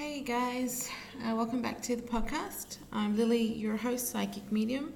[0.00, 0.88] Hey guys,
[1.22, 2.78] uh, welcome back to the podcast.
[2.90, 4.94] I'm Lily, your host, psychic medium,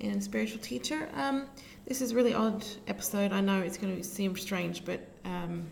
[0.00, 1.08] and spiritual teacher.
[1.14, 1.46] Um,
[1.88, 3.32] this is a really odd episode.
[3.32, 5.66] I know it's going to seem strange, but um,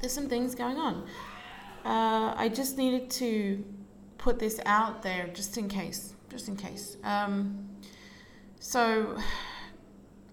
[0.00, 1.06] there's some things going on.
[1.84, 3.64] Uh, I just needed to
[4.18, 6.96] put this out there just in case, just in case.
[7.04, 7.68] Um,
[8.58, 9.16] so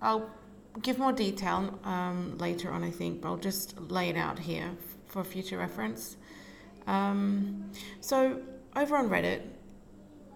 [0.02, 0.28] I'll
[0.82, 4.72] give more detail um, later on, I think, but I'll just lay it out here
[5.06, 6.18] for future reference.
[6.88, 8.42] Um, so
[8.76, 9.42] over on Reddit,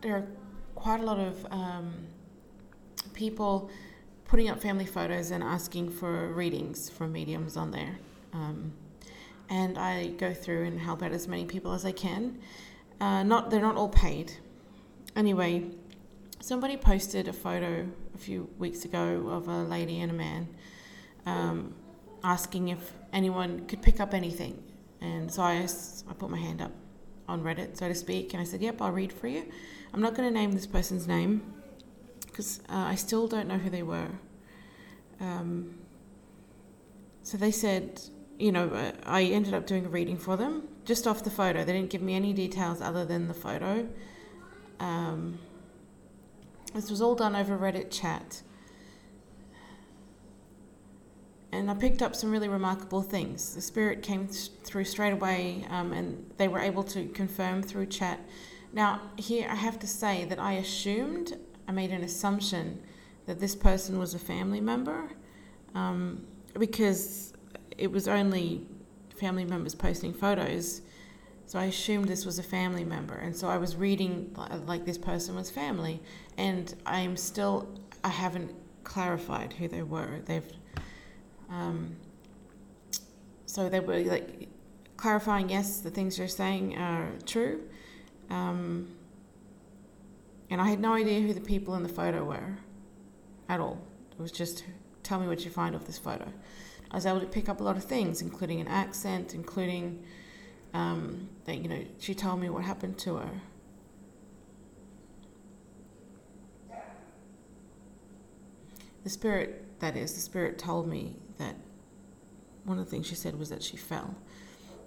[0.01, 0.27] there are
[0.75, 1.93] quite a lot of um,
[3.13, 3.69] people
[4.25, 7.97] putting up family photos and asking for readings from mediums on there.
[8.33, 8.71] Um,
[9.49, 12.37] and I go through and help out as many people as I can.
[13.01, 14.33] Uh, not they're not all paid.
[15.15, 15.65] Anyway,
[16.39, 20.47] somebody posted a photo a few weeks ago of a lady and a man
[21.25, 21.73] um,
[22.23, 24.63] asking if anyone could pick up anything
[25.01, 25.67] and so I,
[26.09, 26.71] I put my hand up
[27.27, 29.45] on Reddit, so to speak, and I said, Yep, I'll read for you.
[29.93, 31.53] I'm not going to name this person's name
[32.25, 34.09] because uh, I still don't know who they were.
[35.19, 35.75] Um,
[37.23, 38.01] so they said,
[38.37, 41.63] you know, uh, I ended up doing a reading for them just off the photo.
[41.63, 43.87] They didn't give me any details other than the photo.
[44.79, 45.39] Um,
[46.73, 48.41] this was all done over Reddit chat
[51.51, 53.55] and I picked up some really remarkable things.
[53.55, 58.19] The spirit came through straight away, um, and they were able to confirm through chat.
[58.71, 62.81] Now, here I have to say that I assumed, I made an assumption
[63.25, 65.11] that this person was a family member
[65.73, 66.25] um,
[66.57, 67.33] because
[67.77, 68.65] it was only
[69.19, 70.81] family members posting photos.
[71.45, 74.35] So I assumed this was a family member, and so I was reading
[74.67, 75.99] like this person was family,
[76.37, 77.67] and I am still
[78.03, 78.51] I haven't
[78.83, 80.19] clarified who they were.
[80.25, 80.45] They've
[81.49, 81.95] um,
[83.45, 84.47] so they were like
[84.97, 87.61] clarifying, yes, the things you're saying are true.
[88.29, 88.89] Um,
[90.49, 92.57] and I had no idea who the people in the photo were
[93.47, 93.81] at all.
[94.11, 94.63] It was just
[95.03, 96.31] tell me what you find of this photo.
[96.91, 100.03] I was able to pick up a lot of things, including an accent, including
[100.73, 103.29] um, that you know she told me what happened to her.
[109.03, 111.55] The spirit, that is, the spirit told me that
[112.65, 114.15] one of the things she said was that she fell.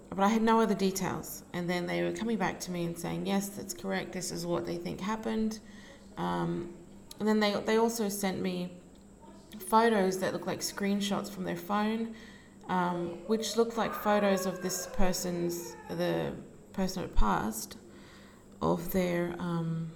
[0.09, 1.43] But I had no other details.
[1.53, 4.13] And then they were coming back to me and saying, yes, that's correct.
[4.13, 5.59] This is what they think happened.
[6.17, 6.73] Um,
[7.19, 8.71] and then they, they also sent me
[9.59, 12.13] photos that look like screenshots from their phone,
[12.69, 16.31] um, which looked like photos of this person's, the
[16.73, 17.77] person who passed,
[18.61, 19.91] of their um,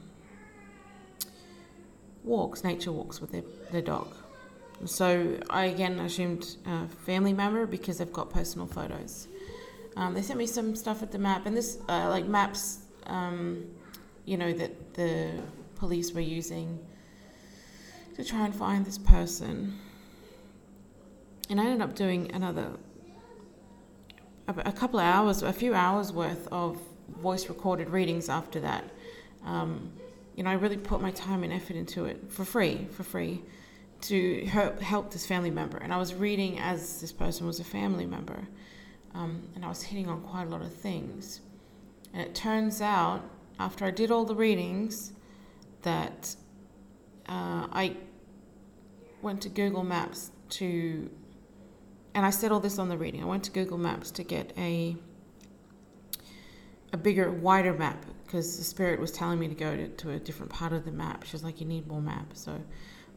[2.23, 4.13] walks, nature walks with their, their dog.
[4.85, 9.27] So I again assumed a family member because they've got personal photos.
[9.95, 13.65] Um, they sent me some stuff at the map, and this uh, like maps, um,
[14.25, 15.31] you know, that the
[15.75, 16.77] police were using
[18.15, 19.79] to try and find this person.
[21.49, 22.69] And I ended up doing another,
[24.47, 26.79] a, a couple of hours, a few hours worth of
[27.19, 28.83] voice recorded readings after that.
[29.43, 29.91] Um,
[30.35, 33.41] you know, I really put my time and effort into it for free, for free
[34.01, 35.77] to help, this family member.
[35.77, 38.47] And I was reading as this person was a family member.
[39.13, 41.41] Um, and I was hitting on quite a lot of things.
[42.13, 43.23] And it turns out,
[43.59, 45.13] after I did all the readings,
[45.81, 46.35] that
[47.27, 47.97] uh, I
[49.21, 51.09] went to Google Maps to,
[52.13, 53.23] and I said all this on the reading.
[53.23, 54.95] I went to Google Maps to get a
[56.93, 60.19] a bigger, wider map because the spirit was telling me to go to, to a
[60.19, 61.25] different part of the map.
[61.25, 62.61] She was like, "You need more maps." So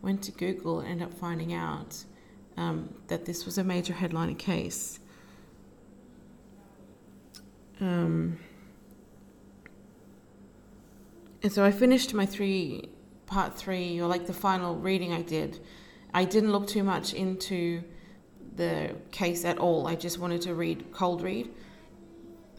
[0.02, 2.04] went to Google and ended up finding out
[2.56, 5.00] um, that this was a major headlining case.
[7.80, 8.38] Um,
[11.42, 12.88] and so I finished my three,
[13.26, 15.60] part three, or like the final reading I did.
[16.12, 17.82] I didn't look too much into
[18.56, 19.86] the case at all.
[19.86, 21.50] I just wanted to read cold read,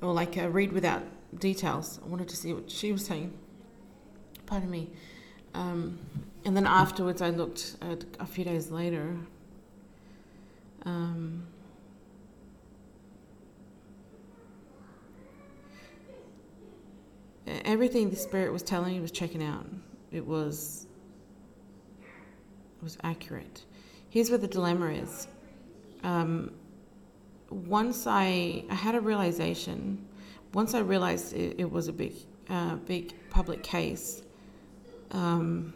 [0.02, 1.04] or like a read without
[1.38, 2.00] details.
[2.04, 3.34] I wanted to see what she was saying.
[4.46, 4.90] Pardon me.
[5.54, 6.00] Um,
[6.46, 9.16] and then afterwards, I looked at a few days later.
[10.84, 11.46] Um,
[17.66, 19.66] everything the spirit was telling me was checking out.
[20.12, 20.88] It was
[22.02, 23.66] it was accurate.
[24.10, 25.28] Here's where the dilemma is.
[26.04, 26.52] Um,
[27.50, 30.06] once I I had a realization,
[30.54, 32.14] once I realized it, it was a big
[32.50, 34.24] uh, big public case.
[35.12, 35.74] Um,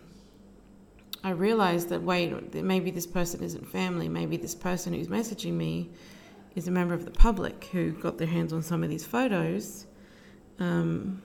[1.25, 4.07] I realized that wait, maybe this person isn't family.
[4.07, 5.89] Maybe this person who's messaging me
[6.55, 9.87] is a member of the public who got their hands on some of these photos
[10.59, 11.21] Um,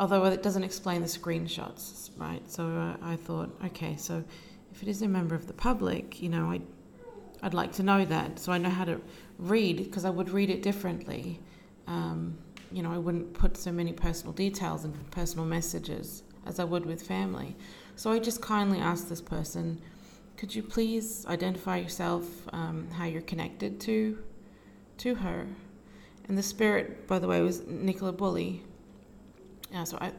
[0.00, 2.42] although it doesn't explain the screenshots, right?
[2.50, 4.24] So uh, I thought, okay, so
[4.72, 6.60] if it is a member of the public, you know, I,
[7.42, 9.00] I'd like to know that so I know how to
[9.38, 11.40] read because I would read it differently.
[11.86, 12.36] Um,
[12.72, 16.86] you know, I wouldn't put so many personal details and personal messages as I would
[16.86, 17.54] with family.
[17.94, 19.80] So I just kindly asked this person,
[20.36, 24.18] could you please identify yourself, um, how you're connected to,
[24.98, 25.46] to her?
[26.28, 28.62] And the spirit, by the way, was Nicola Bulley.
[29.72, 30.12] Yeah, so I,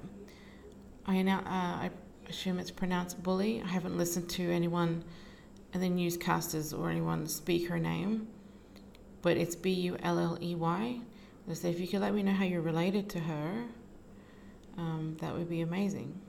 [1.05, 1.89] I uh, I
[2.29, 3.61] assume it's pronounced Bully.
[3.63, 5.03] I haven't listened to anyone,
[5.73, 8.27] and the newscasters or anyone speak her name,
[9.21, 10.99] but it's B U L L E Y.
[11.53, 13.65] So if you could let me know how you're related to her,
[14.79, 16.19] um, that would be amazing.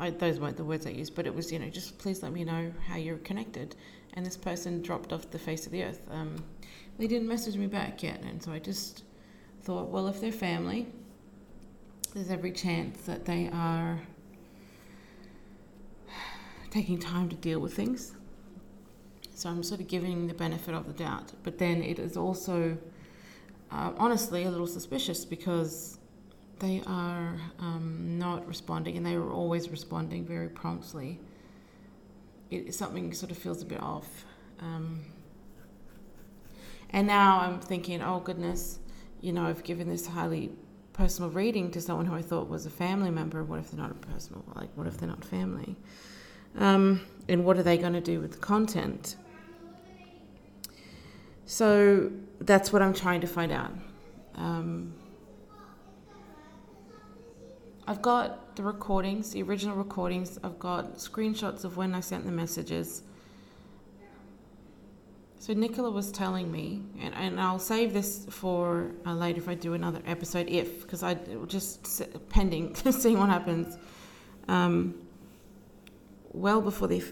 [0.00, 2.32] I, those weren't the words I used, but it was, you know, just please let
[2.32, 3.76] me know how you're connected.
[4.14, 6.06] And this person dropped off the face of the earth.
[6.10, 6.36] Um,
[6.98, 9.04] they didn't message me back yet, and so I just
[9.62, 10.86] thought, well, if they're family,
[12.14, 14.00] there's every chance that they are
[16.70, 18.14] taking time to deal with things.
[19.34, 21.32] So I'm sort of giving the benefit of the doubt.
[21.42, 22.78] But then it is also,
[23.70, 25.98] uh, honestly, a little suspicious because
[26.58, 31.20] they are um, not responding and they were always responding very promptly.
[32.50, 34.24] It, something sort of feels a bit off.
[34.60, 35.00] Um,
[36.90, 38.78] and now I'm thinking, oh goodness,
[39.20, 40.52] you know, I've given this highly
[40.92, 43.42] personal reading to someone who I thought was a family member.
[43.42, 44.44] What if they're not a personal?
[44.54, 45.76] Like, what if they're not family?
[46.56, 49.16] Um, and what are they going to do with the content?
[51.46, 53.72] So that's what I'm trying to find out.
[54.36, 54.94] Um,
[57.86, 60.38] I've got the recordings, the original recordings.
[60.42, 63.02] I've got screenshots of when I sent the messages.
[65.38, 69.54] So Nicola was telling me, and, and I'll save this for uh, later if I
[69.54, 73.76] do another episode, if because I just pending seeing what happens.
[74.48, 74.94] Um,
[76.32, 77.04] well before the,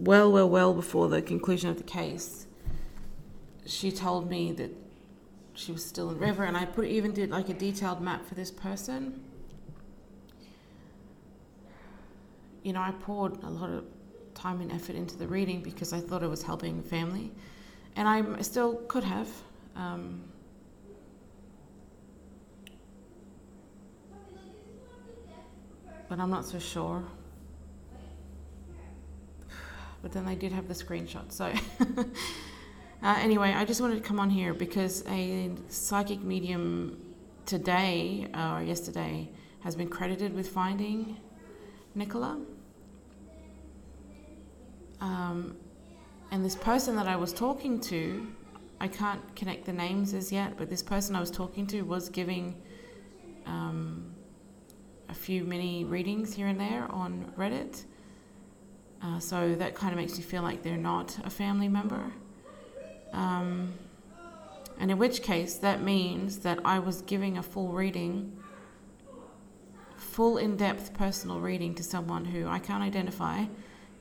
[0.00, 2.46] well, well, well before the conclusion of the case,
[3.66, 4.70] she told me that
[5.52, 8.34] she was still in River, and I put even did like a detailed map for
[8.34, 9.20] this person.
[12.64, 13.84] You know, I poured a lot of
[14.34, 17.30] time and effort into the reading because I thought it was helping the family
[17.96, 19.28] and I still could have.
[19.76, 20.22] Um,
[26.08, 27.04] but I'm not so sure.
[30.02, 31.46] But then I did have the screenshot, so.
[33.02, 36.98] uh, anyway, I just wanted to come on here because a psychic medium
[37.46, 39.30] today or yesterday
[39.60, 41.16] has been credited with finding
[41.94, 42.38] Nicola.
[45.04, 45.56] Um,
[46.30, 48.26] and this person that I was talking to,
[48.80, 52.08] I can't connect the names as yet, but this person I was talking to was
[52.08, 52.56] giving
[53.44, 54.14] um,
[55.10, 57.84] a few mini readings here and there on Reddit.
[59.02, 62.10] Uh, so that kind of makes me feel like they're not a family member.
[63.12, 63.74] Um,
[64.80, 68.38] and in which case, that means that I was giving a full reading,
[69.98, 73.44] full in depth personal reading to someone who I can't identify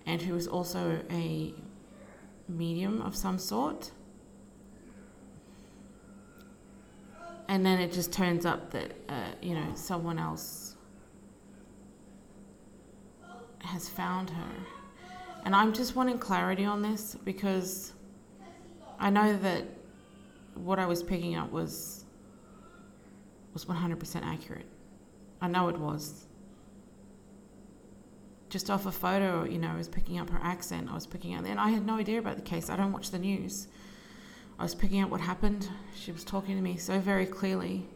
[0.05, 1.53] and who is also a
[2.47, 3.91] medium of some sort.
[7.47, 10.75] And then it just turns up that, uh, you know, someone else
[13.59, 14.51] has found her.
[15.45, 17.93] And I'm just wanting clarity on this because
[18.99, 19.65] I know that
[20.55, 22.05] what I was picking up was
[23.53, 24.65] was 100% accurate.
[25.41, 26.25] I know it was
[28.53, 30.87] just off a photo, you know, I was picking up her accent.
[30.91, 32.69] I was picking up, and I had no idea about the case.
[32.69, 33.67] I don't watch the news.
[34.59, 35.67] I was picking up what happened.
[35.95, 37.87] She was talking to me so very clearly.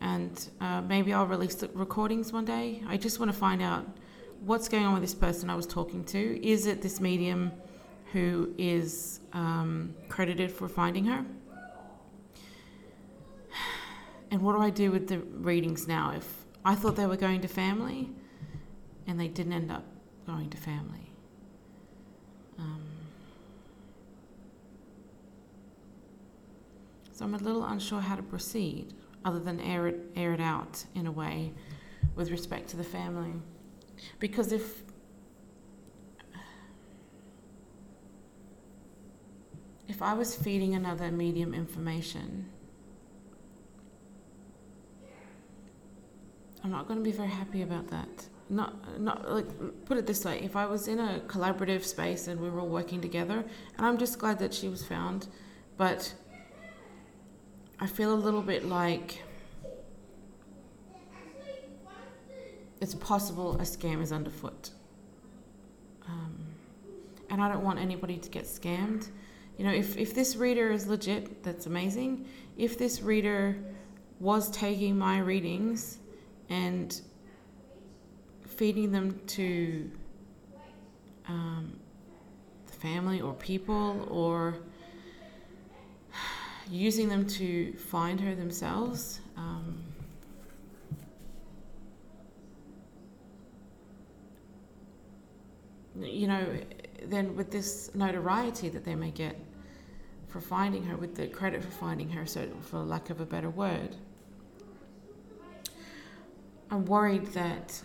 [0.00, 2.82] And uh, maybe I'll release the recordings one day.
[2.88, 3.86] I just want to find out
[4.40, 6.44] what's going on with this person I was talking to.
[6.44, 7.52] Is it this medium
[8.12, 11.24] who is um, credited for finding her?
[14.30, 16.12] And what do I do with the readings now?
[16.14, 18.10] If I thought they were going to family,
[19.08, 19.84] and they didn't end up
[20.26, 21.10] going to family.
[22.58, 22.82] Um,
[27.12, 28.92] so I'm a little unsure how to proceed,
[29.24, 31.52] other than air it, air it out in a way
[32.14, 33.32] with respect to the family.
[34.18, 34.82] Because if
[39.88, 42.50] if I was feeding another medium information,
[46.62, 49.46] I'm not going to be very happy about that not not like
[49.84, 52.68] put it this way if i was in a collaborative space and we were all
[52.68, 53.44] working together
[53.76, 55.28] and i'm just glad that she was found
[55.76, 56.14] but
[57.80, 59.22] I feel a little bit like
[62.80, 64.70] it's possible a scam is underfoot.
[66.08, 66.36] Um,
[67.30, 69.08] and I don't want anybody to get scammed.
[69.56, 72.26] You know, if, if this reader is legit, that's amazing.
[72.56, 73.56] If this reader
[74.18, 75.98] was taking my readings
[76.48, 77.00] and
[78.58, 79.88] feeding them to
[81.28, 81.78] um,
[82.66, 84.56] the family or people or
[86.68, 89.80] using them to find her themselves, um,
[96.00, 96.44] you know,
[97.04, 99.36] then with this notoriety that they may get
[100.26, 103.50] for finding her, with the credit for finding her, so for lack of a better
[103.50, 103.94] word,
[106.72, 107.80] I'm worried that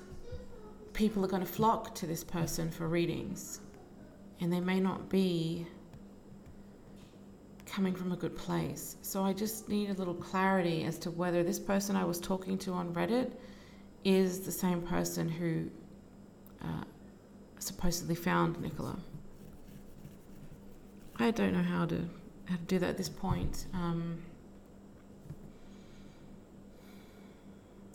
[0.93, 3.59] people are going to flock to this person for readings
[4.39, 5.65] and they may not be
[7.65, 8.97] coming from a good place.
[9.01, 12.57] So I just need a little clarity as to whether this person I was talking
[12.59, 13.31] to on Reddit
[14.03, 15.69] is the same person who
[16.61, 16.83] uh,
[17.57, 18.99] supposedly found Nicola.
[21.17, 22.01] I don't know how to
[22.45, 23.67] how to do that at this point.
[23.73, 24.17] Um,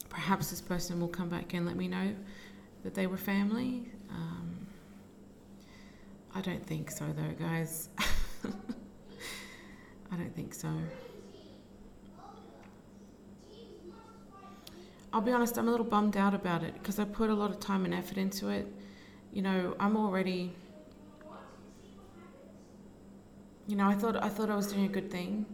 [0.08, 2.14] perhaps this person will come back and let me know
[2.84, 3.90] that they were family.
[4.10, 4.66] Um,
[6.34, 7.88] I don't think so, though, guys.
[10.10, 10.68] I don't think so.
[15.12, 17.50] I'll be honest, I'm a little bummed out about it because I put a lot
[17.50, 18.70] of time and effort into it
[19.32, 20.52] you know, I'm already
[23.66, 25.44] you know, I thought I thought I was doing a good thing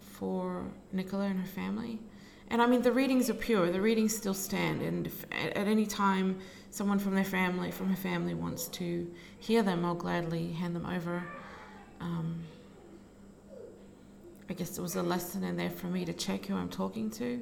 [0.00, 2.00] for Nicola and her family.
[2.50, 3.70] And I mean, the readings are pure.
[3.70, 4.82] The readings still stand.
[4.82, 6.40] And if at, any time
[6.70, 10.84] someone from their family, from her family, wants to hear them, I'll gladly hand them
[10.84, 11.22] over.
[12.00, 12.40] Um,
[14.48, 17.08] I guess there was a lesson in there for me to check who I'm talking
[17.12, 17.40] to.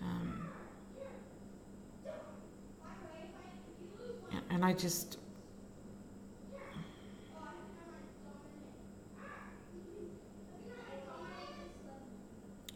[0.00, 0.48] Um,
[4.48, 5.18] and I just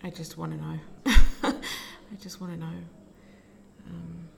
[0.02, 1.16] I just want to know.
[2.12, 2.72] I just want to know.
[3.86, 4.28] Um,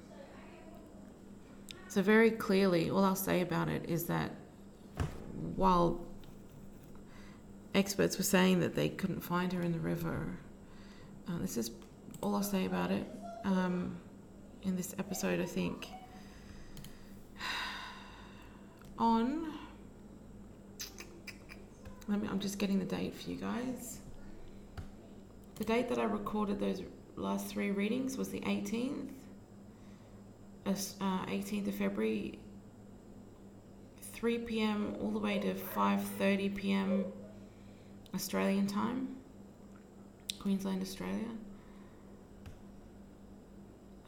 [1.89, 4.31] so very clearly, all I'll say about it is that
[5.57, 6.01] while
[7.75, 10.39] experts were saying that they couldn't find her in the river,
[11.29, 11.71] uh, this is
[12.21, 13.07] all I'll say about it.
[13.45, 13.97] Um,
[14.63, 15.89] in this episode, I think
[18.99, 19.53] on.
[22.09, 23.99] Let me, I'm just getting the date for you guys.
[25.57, 26.83] The date that I recorded those
[27.17, 29.09] last three readings was the 18th.
[30.65, 32.39] Uh, 18th of February,
[34.13, 34.95] 3 p.m.
[35.03, 37.05] all the way to 5:30 p.m.
[38.15, 39.09] Australian time,
[40.39, 41.29] Queensland, Australia.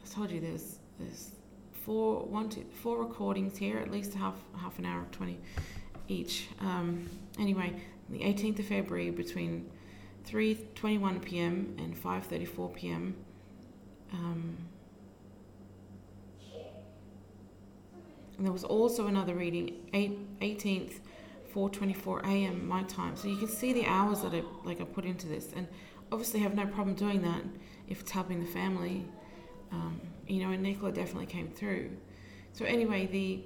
[0.01, 1.31] I told you there's there's
[1.83, 5.37] four one two four recordings here, at least half half an hour of twenty
[6.07, 6.47] each.
[6.61, 7.73] Um, anyway,
[8.09, 9.69] the 18th of February between
[10.27, 11.75] 3:21 p.m.
[11.77, 13.15] and 5:34 p.m.
[14.13, 14.57] Um,
[18.37, 20.99] and there was also another reading, 8, 18th,
[21.53, 22.67] 4:24 a.m.
[22.67, 23.15] my time.
[23.15, 25.67] So you can see the hours that I like I put into this, and
[26.11, 27.43] obviously have no problem doing that
[27.87, 29.05] if it's helping the family.
[29.71, 31.91] Um, you know, and Nicola definitely came through.
[32.53, 33.43] So anyway, the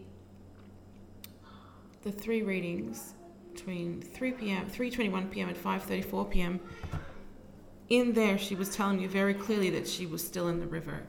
[2.04, 3.14] the three readings
[3.60, 5.50] between 3 p.m., 3:21 p.m.
[5.50, 6.60] and 5:34 p.m.
[7.90, 11.04] In there, she was telling me very clearly that she was still in the river.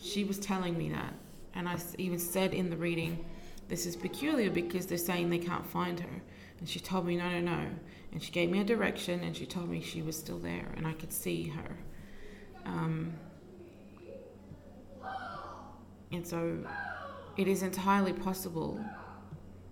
[0.00, 1.12] She was telling me that,
[1.54, 3.24] and I even said in the reading,
[3.68, 6.22] "This is peculiar because they're saying they can't find her."
[6.60, 7.66] And she told me, "No, no, no."
[8.12, 10.86] And she gave me a direction, and she told me she was still there, and
[10.86, 11.76] I could see her.
[12.64, 13.12] Um,
[16.12, 16.58] and so
[17.36, 18.80] it is entirely possible,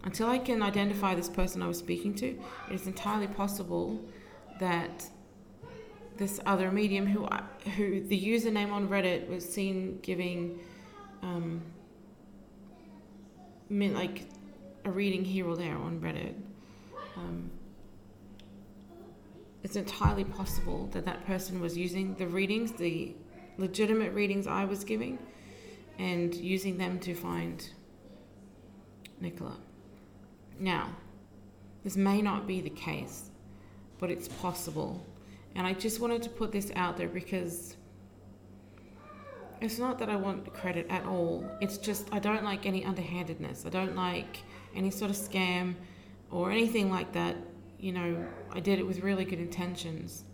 [0.07, 4.01] until I can identify this person I was speaking to, it is entirely possible
[4.61, 5.05] that
[6.17, 7.29] this other medium who,
[7.73, 10.61] who the username on Reddit was seen giving
[11.23, 11.61] um,
[13.69, 14.29] like
[14.85, 16.35] a reading here or there on Reddit.
[17.17, 17.51] Um,
[19.65, 23.13] it's entirely possible that that person was using the readings, the
[23.59, 25.19] legitimate readings I was giving,
[25.99, 27.69] and using them to find
[29.21, 29.57] Nicola.
[30.59, 30.89] Now,
[31.85, 33.31] this may not be the case,
[33.99, 35.05] but it's possible.
[35.55, 37.77] And I just wanted to put this out there because
[39.61, 41.45] it's not that I want credit at all.
[41.61, 43.65] It's just I don't like any underhandedness.
[43.65, 44.39] I don't like
[44.75, 45.75] any sort of scam
[46.31, 47.37] or anything like that.
[47.79, 50.25] You know, I did it with really good intentions.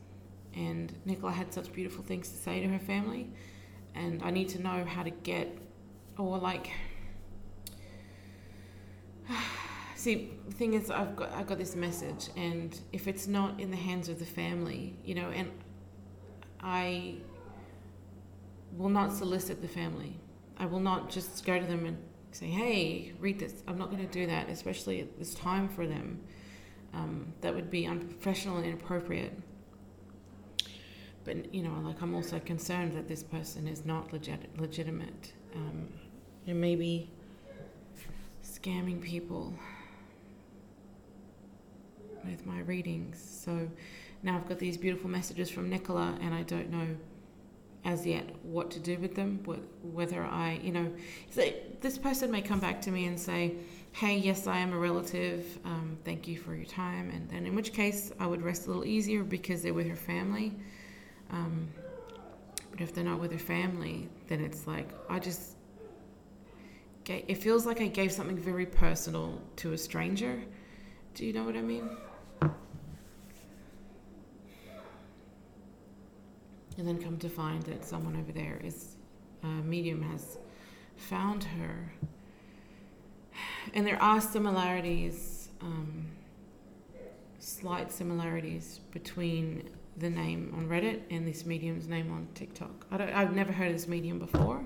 [0.55, 3.31] and Nicola had such beautiful things to say to her family,
[3.95, 5.57] and I need to know how to get,
[6.19, 6.71] or like,
[10.03, 13.71] see, the thing is, I've got I've got this message, and if it's not in
[13.71, 15.51] the hands of the family, you know, and
[16.61, 17.17] I
[18.77, 20.17] will not solicit the family.
[20.59, 21.97] I will not just go to them and
[22.33, 25.87] say, "Hey, read this." I'm not going to do that, especially at this time for
[25.87, 26.21] them.
[26.95, 29.33] Um, that would be unprofessional and inappropriate
[31.25, 35.89] but you know, like I'm also concerned that this person is not legit, legitimate, um,
[36.47, 37.11] and maybe
[38.45, 39.55] scamming people
[42.25, 43.23] with my readings.
[43.45, 43.69] So
[44.23, 46.87] now I've got these beautiful messages from Nicola, and I don't know
[47.85, 49.41] as yet what to do with them.
[49.83, 50.93] Whether I, you know,
[51.81, 53.57] this person may come back to me and say,
[53.93, 55.59] "Hey, yes, I am a relative.
[55.65, 58.69] Um, thank you for your time," and then in which case I would rest a
[58.69, 60.53] little easier because they're with her family.
[61.31, 61.69] Um,
[62.71, 65.57] but if they're not with her family, then it's like I just
[67.07, 70.41] it feels like I gave something very personal to a stranger.
[71.15, 71.89] Do you know what I mean?
[76.79, 78.97] And then come to find that someone over there is
[79.43, 80.39] a medium has
[80.97, 81.93] found her.
[83.75, 86.07] And there are similarities, um,
[87.39, 92.87] slight similarities between the name on Reddit and this medium's name on TikTok.
[92.91, 94.65] I don't, I've never heard of this medium before.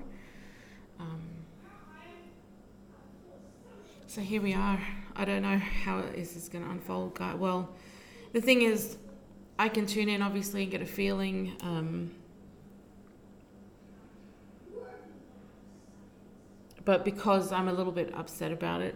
[0.99, 1.21] Um,
[4.07, 4.79] so here we are.
[5.15, 7.19] I don't know how is this is going to unfold.
[7.37, 7.69] Well,
[8.33, 8.97] the thing is,
[9.59, 11.55] I can tune in obviously and get a feeling.
[11.63, 12.11] Um,
[16.85, 18.95] but because I'm a little bit upset about it,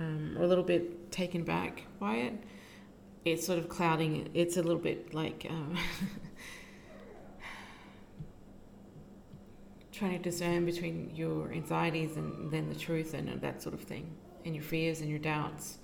[0.00, 2.34] um, or a little bit taken back by it,
[3.24, 4.28] it's sort of clouding.
[4.34, 5.78] It's a little bit like um,
[9.92, 14.10] trying to discern between your anxieties and then the truth and that sort of thing,
[14.44, 15.78] and your fears and your doubts.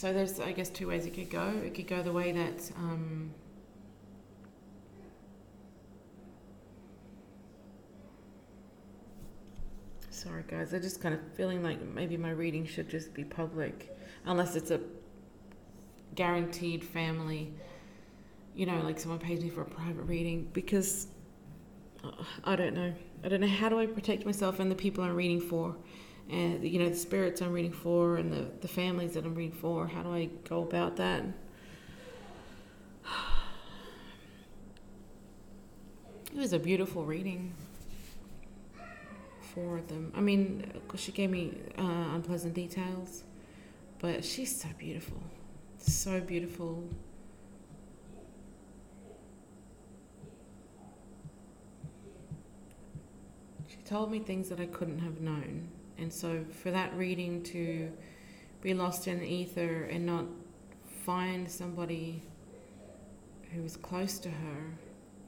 [0.00, 1.52] So there's, I guess, two ways it could go.
[1.62, 3.34] It could go the way that um,
[10.08, 13.94] sorry guys, I'm just kind of feeling like maybe my reading should just be public
[14.24, 14.80] unless it's a
[16.14, 17.52] guaranteed family,
[18.54, 21.08] you know, like someone pays me for a private reading because
[22.02, 22.12] uh,
[22.44, 22.94] I don't know.
[23.22, 25.76] I don't know how do I protect myself and the people I'm reading for,
[26.30, 29.56] and you know the spirits I'm reading for and the the families that I'm reading
[29.56, 29.86] for.
[29.86, 31.24] How do I go about that?
[36.32, 37.52] It was a beautiful reading
[39.52, 40.12] for them.
[40.14, 43.24] I mean, she gave me uh, unpleasant details
[44.00, 45.22] but she's so beautiful.
[45.78, 46.88] So beautiful.
[53.68, 55.68] She told me things that I couldn't have known.
[55.98, 57.90] And so for that reading to
[58.62, 60.24] be lost in the ether and not
[61.04, 62.22] find somebody
[63.52, 64.78] who was close to her,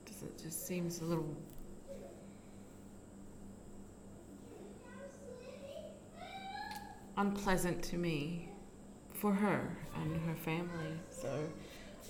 [0.06, 1.36] it just seems a little
[7.16, 8.48] unpleasant to me
[9.12, 10.98] for her and her family.
[11.10, 11.28] So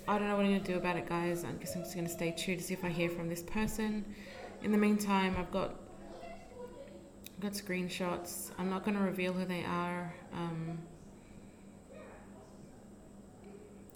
[0.07, 1.45] I don't know what I'm going to do about it, guys.
[1.45, 3.43] I guess I'm just going to stay tuned to see if I hear from this
[3.43, 4.05] person.
[4.63, 5.75] In the meantime, I've got
[7.43, 8.53] got screenshots.
[8.57, 10.15] I'm not going to reveal who they are.
[10.33, 10.79] Um,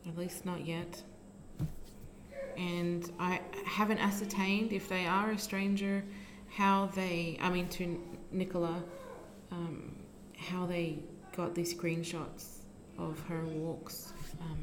[0.09, 1.01] at least not yet.
[2.57, 6.03] And I haven't ascertained if they are a stranger,
[6.49, 8.83] how they, I mean, to Nicola,
[9.53, 9.95] um,
[10.37, 10.99] how they
[11.37, 12.63] got these screenshots
[12.99, 14.13] of her walks.
[14.41, 14.59] Um,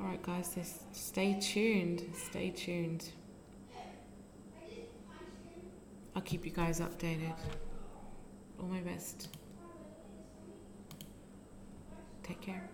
[0.00, 2.02] all right, guys, just stay tuned.
[2.14, 3.10] Stay tuned.
[6.16, 7.34] I'll keep you guys updated.
[8.58, 9.28] All my best.
[12.22, 12.70] Take care.